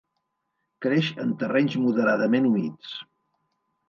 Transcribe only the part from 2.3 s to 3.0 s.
humits.